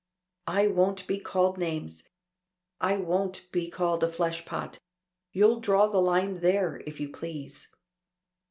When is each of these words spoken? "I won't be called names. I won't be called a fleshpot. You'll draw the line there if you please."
"I 0.47 0.65
won't 0.65 1.05
be 1.05 1.19
called 1.19 1.59
names. 1.59 2.01
I 2.79 2.97
won't 2.97 3.45
be 3.51 3.69
called 3.69 4.03
a 4.03 4.07
fleshpot. 4.07 4.79
You'll 5.31 5.59
draw 5.59 5.85
the 5.89 6.01
line 6.01 6.39
there 6.39 6.81
if 6.87 6.99
you 6.99 7.09
please." 7.09 7.67